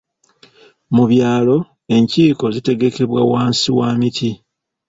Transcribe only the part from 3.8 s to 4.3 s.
miti.